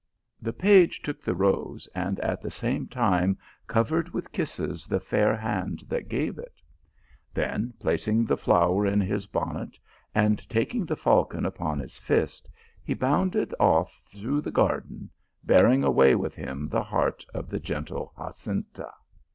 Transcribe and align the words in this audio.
The 0.41 0.51
page 0.51 1.03
took 1.03 1.21
the 1.21 1.35
rose, 1.35 1.87
and 1.93 2.19
at 2.21 2.41
the 2.41 2.49
same 2.49 2.87
time 2.87 3.37
covered 3.67 4.09
with 4.09 4.31
kisses 4.31 4.87
the 4.87 4.99
fair 4.99 5.35
hand 5.35 5.83
that 5.89 6.07
gave 6.09 6.39
it, 6.39 6.59
THE 7.35 7.35
ROSE 7.35 7.35
OF 7.35 7.35
THE 7.35 7.41
ALHAMBRA. 7.41 7.59
229 7.59 7.61
Then 7.67 7.73
placing 7.79 8.25
the 8.25 8.35
flower 8.37 8.87
in 8.87 8.99
his 8.99 9.27
bonnet, 9.27 9.77
and 10.15 10.49
taking 10.49 10.87
the 10.87 10.95
falcon 10.95 11.45
upon 11.45 11.77
his 11.77 11.99
fist, 11.99 12.49
he 12.83 12.95
bounded 12.95 13.53
off 13.59 14.01
through 14.11 14.41
the 14.41 14.49
garden, 14.49 15.11
bearing 15.43 15.83
away 15.83 16.15
with 16.15 16.35
him 16.35 16.67
the 16.67 16.81
heart 16.85 17.23
of 17.35 17.51
the 17.51 17.59
gen 17.59 17.85
tle 17.85 18.11
Jacinta. 18.17 18.89